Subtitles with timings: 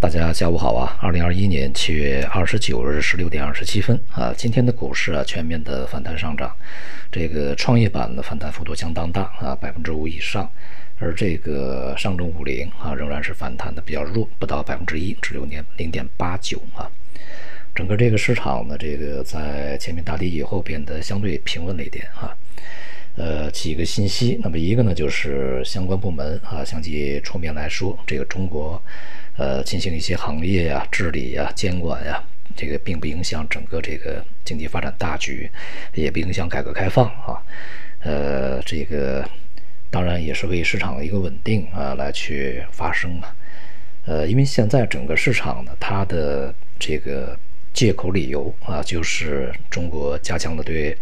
[0.00, 0.96] 大家下午好啊！
[1.00, 6.54] 二零二一年七月二十九日十六点二十七分啊，今天的股市啊全面的反弹上涨，
[7.10, 10.48] 这个创业板的反弹幅度相当大啊，百分之五以上，
[11.00, 16.88] 而这个上证五零啊仍然是反弹的比较弱，不到百分之一，只有点零点八九啊。
[17.74, 22.32] 整个这个市场呢，这个在前面大跌以后变得相对平稳了一点啊。
[23.16, 28.82] 呃，几个信息，那么一个呢就是相关部门啊，相继出面来说，这个中国。
[29.40, 32.20] 呃，进行一些行业呀、治理呀、监管呀，
[32.56, 35.48] 这个并不影响整个这个经济发展大局，
[35.94, 37.38] 也不影响改革开放啊。
[38.00, 39.24] 呃，这个
[39.92, 43.28] 当然也是为市场的一个稳定啊来去发声嘛。
[44.06, 47.38] 呃，因为现在整个市场呢，它的这个
[47.72, 50.98] 借口理由啊，就是中国加强了对。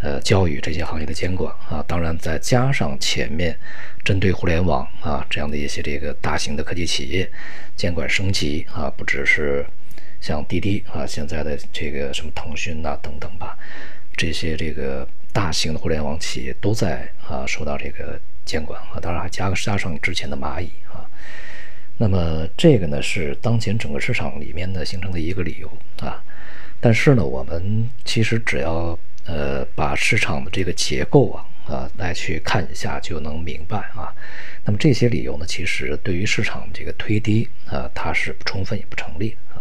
[0.00, 3.58] 呃，教育这些行业的监管啊，当然再加上前面
[4.04, 7.28] 针对互联网啊这样的一些这个大型的科技企业
[7.74, 9.66] 监管升级啊，不只是
[10.20, 13.58] 像滴滴啊，现在的这个什么腾讯呐等等吧，
[14.16, 21.02] 这些这个大型的互联网企业都在啊受到这个监管啊，当然还加加上之前的蚂蚁啊，
[21.96, 25.68] 那么这个呢是当前整个市场里面的形成的一个理由
[26.06, 26.22] 啊，
[26.78, 28.96] 但是呢，我们其实只要。
[29.28, 34.10] 呃，把市场的这个结构啊啊来去看一下，就能明白啊。
[34.64, 39.60] 那么这些理由呢，其实对于市场这个推低啊，它是不充分也不成立啊。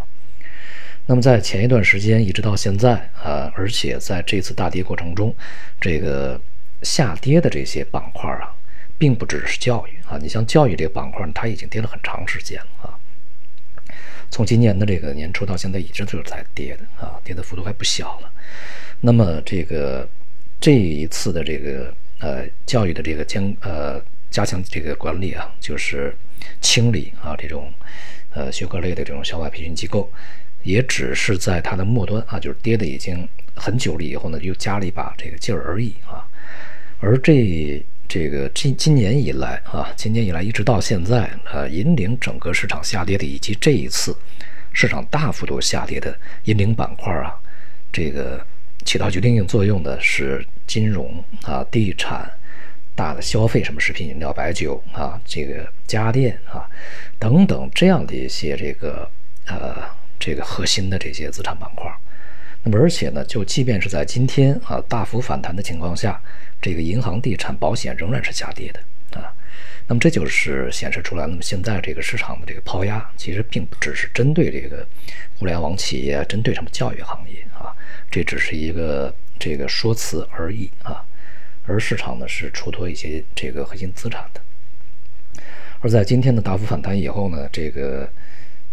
[1.06, 5.36] 那么在前一段时间一直到现在啊，而且在这次大跌过程中，
[5.82, 6.40] 这个
[6.82, 8.56] 下跌的这些板块啊，
[8.98, 10.18] 并不只是教育啊。
[10.18, 12.96] 你像教育这个板块，它已经跌了很长时间了啊。
[14.30, 18.32] 从今年的这个年初到现在，一直都是在跌的啊，跌的幅度还不小了。
[19.00, 20.08] 那么这个
[20.60, 26.16] 这一次的这个呃教育的这个监呃加强这个管理啊，就是
[26.62, 27.72] 清理啊这种
[28.32, 30.12] 呃学科类的这种校外培训机构，
[30.64, 36.26] 也只是在它的末端啊，就是跌的已经很久了以后呢，又加了一把这个劲而已啊。
[37.00, 44.18] 而这这个今今年以来啊，今年以来一直到现在呃，引领整个市场下跌的，以及这一次
[44.74, 47.36] 市场大幅度下跌的引领板块啊，
[47.94, 48.44] 这个。
[48.88, 52.26] 起到决定性作用的是金融啊、地产、
[52.96, 56.66] 大的消费，什么食品饮料、白酒啊、这个家电啊
[57.20, 59.12] 等等这样的一些这个
[59.46, 59.84] 呃
[60.18, 61.86] 这个核心的这些资产板块。
[62.64, 66.22] 那么而且呢，就即便是在今天啊大幅反弹的情况下，
[66.62, 69.34] 这个银行、地产、保险仍然是下跌的啊。
[69.88, 74.88] 那么这就是显示出来，那么现在这个市场的这个抛压，其实并不只是针对这个
[75.38, 77.46] 互联网企业，针对什么教育行业。
[78.10, 81.04] 这只是一个这个说辞而已啊，
[81.66, 84.42] 而市场呢是出脱一些这个核心资产的。
[85.80, 88.10] 而在今天的大幅反弹以后呢，这个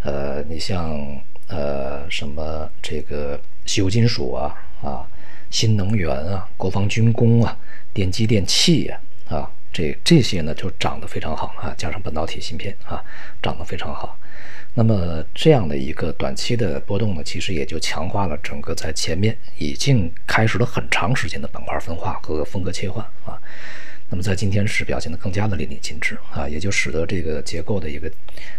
[0.01, 5.05] 呃，你像呃什么这个稀有金属啊啊，
[5.51, 7.57] 新能源啊，国防军工啊，
[7.93, 13.03] 电机电器呀啊，这这些呢就涨得非常好啊，加上半导体芯片啊，
[13.43, 14.17] 涨得非常好。
[14.73, 23.37] 那么这样的一个短期的波动呢，其实也就强化了整个在前面已经开始了很长时间的板块分化和风格切换啊。
[24.09, 28.09] 那么在今天是表现的更加的淋漓尽致啊，也就使得这个结构的一个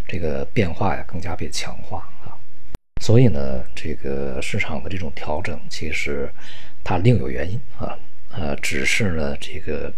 [0.06, 2.36] 这个变化呀更加被强化啊。
[3.00, 6.30] 所以呢，这个市场的这种调整其实
[6.84, 7.96] 它另有原因啊，
[8.32, 9.90] 呃，只是呢这个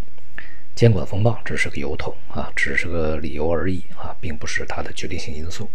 [0.79, 5.69] 监管风暴只是个由头啊，只是个理由而已啊，并不是它的决定性因素。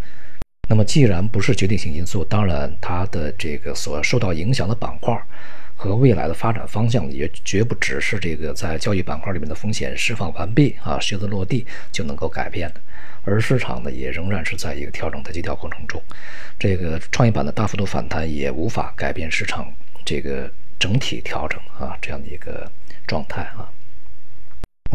[0.69, 5.13] 那么，既然不是决定性因素，当然它的这个所受到影响的板块
[5.75, 12.79] 和未来的发展方向，也绝不只是这个在教育板块里面的风险释放完毕啊，靴子落地就能够改变的。
[13.25, 16.01] 而市场呢，也仍然是在一个调整的基调过程中，
[16.57, 19.69] 这个创业板的大幅度反弹也无法改变市场
[20.05, 20.49] 这个
[20.79, 22.71] 整体调整啊这样的一个
[23.05, 23.67] 状态啊。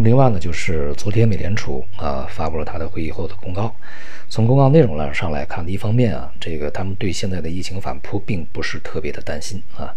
[0.03, 3.75] 另外呢，就是昨天美联储啊发布了他的会议后的公告。
[4.29, 9.93] 从公告内容上来看，一方面啊，这个他们对现在的疫情反扑并不是特别的担心啊。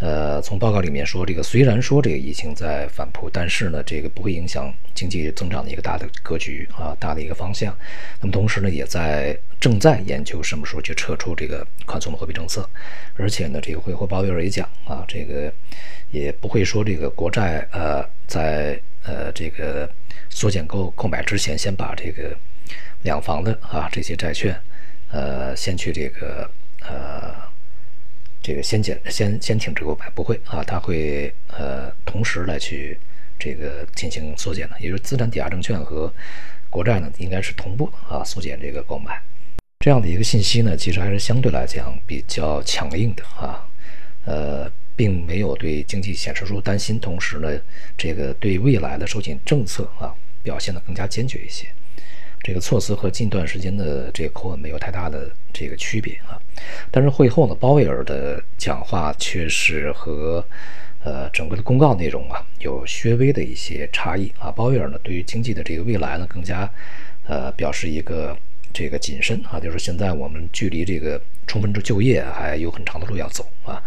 [0.00, 7.76] 呃，从报告里面说，这个虽然说这个疫情在反扑，但是呢，这个不会影响经济增长的一个大的格局啊，大的一个方向。
[8.20, 12.68] 那么同时呢，也在正在研究什么时候去撤出这个宽松的货币政策。
[13.16, 15.52] 而且呢，这个会后鲍威尔也讲啊，这个
[16.10, 19.90] 也不会说这个国债呃在呃这个
[20.30, 22.36] 缩减购购买之前，先把这个。
[23.02, 24.54] 两房的啊，这些债券，
[25.12, 27.32] 呃，先去这个呃，
[28.48, 32.98] 这个先减先先停止购买，不会啊，它会呃同时来去
[33.38, 36.10] 这个进行缩减的，也就是资产抵押证券和
[36.70, 39.20] 国债呢，应该是同步啊缩减这个购买。
[39.80, 43.68] 这样的一个信息呢，其实还是相对来讲比较强硬的啊，
[44.24, 47.60] 呃，并没有对经济显示出担心，同时呢，
[47.98, 51.68] 这个对未来的收紧政策啊表现得更加坚决一些。
[52.42, 56.40] 这个措辞和近段时间的这个口吻没有太大的这个区别啊，
[56.90, 60.44] 但是会后呢，鲍威尔的讲话却是和
[61.02, 64.50] 呃整个的公告内容啊有略微的一些差异啊。
[64.50, 66.70] 鲍威尔呢，对于经济的这个未来呢，更加
[67.26, 68.36] 呃表示一个
[68.72, 73.82] 这个谨慎啊，就是现在我们距离这个充分就就业还有很长的路要走啊。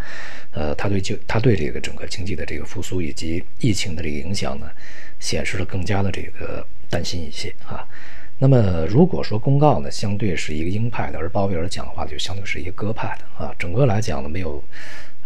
[0.52, 4.70] 呃，他对就他对这个整个经济的这个复苏以及疫情的这个影响呢，
[5.20, 7.88] 显示了更加的这个担心一些啊。
[8.44, 13.54] 那么，如果说公告呢，相对是一个鹰派的，而鲍威尔讲话就相对是一个鸽派的啊。
[13.60, 14.64] 整个来讲呢，没有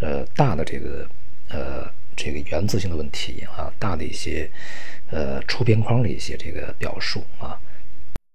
[0.01, 1.07] 呃大的这个
[1.47, 4.51] 呃这个原则性的问题啊，大的一些
[5.11, 7.57] 呃出边框的一些这个表述啊。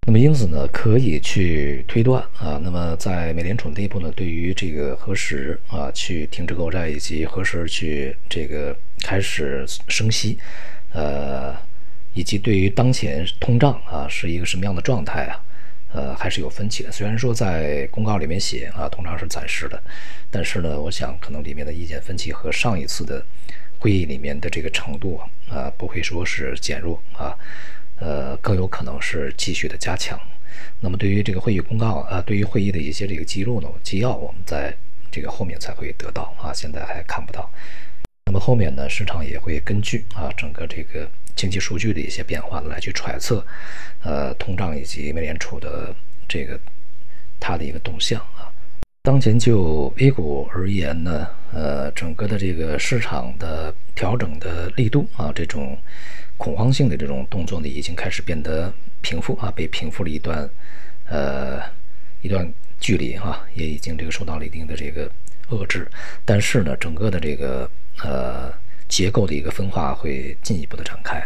[0.06, 10.38] 那么因此呢，可以去推断啊，那么在美联储内部呢，对于这个何时啊去停止购债，以及何时去这个开始升息，
[10.94, 11.54] 呃。
[12.14, 15.42] 以及对于当前通胀啊是一个什么样的状态啊，
[15.92, 16.90] 呃还是有分歧的。
[16.90, 19.82] 虽然说在公告里面写啊通胀是暂时的，
[20.30, 23.24] 但是呢，我想可能里面的意见分歧和上一次的
[23.78, 27.36] 会议里面的这个程度啊不会说是减弱啊，
[27.98, 30.18] 呃更有可能是继续的加强。
[30.80, 34.74] 那么对于这个会议公告啊，对于会议的一些这个记录呢纪要，我们在
[35.10, 37.50] 这个后面才会得到啊，现在还看不到。
[38.50, 41.08] 后面呢，市场也会根据啊整个这个。
[41.36, 43.42] 经济数据的一些变化来去揣测，
[44.02, 45.94] 呃，通胀以及美联储的
[46.28, 46.58] 这个
[47.38, 48.52] 它的一个动向啊。
[49.00, 55.78] 当前就 A 股而言呢，呃，整个的这个市场的调整的力度啊，这种
[56.36, 58.70] 恐慌性的这种动作呢，已经开始变得
[59.00, 60.50] 平复啊，被平复了一段
[61.06, 61.62] 呃
[62.20, 65.10] 一段距离啊，也已经这个受到了一定的这个
[65.48, 65.88] 遏制。
[66.26, 67.70] 但是呢，整个的这个
[68.04, 68.52] 呃。
[68.90, 71.24] 结构的一个分化会进一步的展开，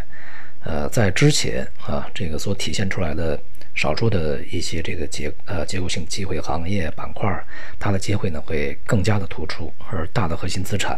[0.63, 3.41] 呃，在之前啊，这个所体现出来的
[3.73, 7.27] 少数的一些这个结呃结构性机会行业板块，
[7.79, 10.95] 它的机会呢会更加的突出，而大的核心资产，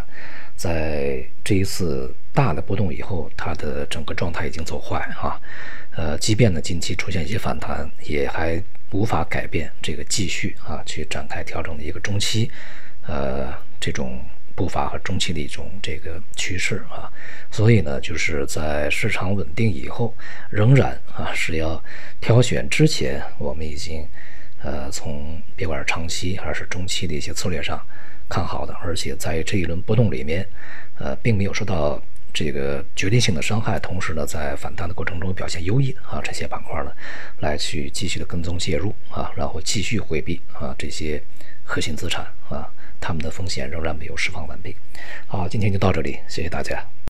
[0.57, 5.39] 在这一次大的波动以后，它的整个状态已经走坏啊，
[5.95, 12.51] 呃，即便呢近期出现一些反弹，也还无法改变这个继续啊去展开调整的一个中期，
[13.07, 14.19] 呃，这种。
[14.57, 17.06] 步伐和中期的一种这个趋势啊，
[17.51, 20.12] 所以呢，就是在市场稳定以后，
[20.50, 21.81] 仍然啊是要
[22.19, 24.04] 挑选之前我们已经
[24.63, 27.80] 呃从别管是长期还是中期的一些策略上
[28.27, 30.44] 看好的，而且在这一轮波动里面，
[30.98, 32.01] 呃，并没有受到
[32.33, 36.92] 这个决定性的伤害，同时呢，在反弹的过程中表现优异的啊这些板块呢，
[37.42, 41.21] 来去继续的跟踪介入啊，然后继续回避啊这些
[41.63, 42.68] 核心资产啊。
[42.99, 44.75] 他们的风险仍然没有释放完毕。
[45.27, 46.96] 好，今天就到这里，谢谢大家。